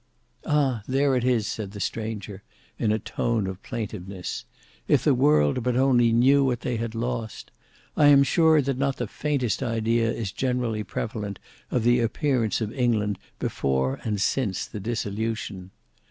"Ah! 0.47 0.81
there 0.87 1.15
it 1.15 1.23
is," 1.23 1.45
said 1.45 1.73
the 1.73 1.79
stranger, 1.79 2.41
in 2.79 2.91
a 2.91 2.97
tone 2.97 3.45
of 3.45 3.61
plaintiveness; 3.61 4.45
"if 4.87 5.03
the 5.03 5.13
world 5.13 5.61
but 5.61 5.75
only 5.75 6.11
knew 6.11 6.43
what 6.43 6.61
they 6.61 6.77
had 6.77 6.95
lost! 6.95 7.51
I 7.95 8.07
am 8.07 8.23
sure 8.23 8.63
that 8.63 8.79
not 8.79 8.97
the 8.97 9.05
faintest 9.05 9.61
idea 9.61 10.11
is 10.11 10.31
generally 10.31 10.83
prevalent 10.83 11.37
of 11.69 11.83
the 11.83 11.99
appearance 11.99 12.61
of 12.61 12.73
England 12.73 13.19
before 13.37 13.99
and 14.03 14.19
since 14.19 14.65
the 14.65 14.79
dissolution. 14.79 15.69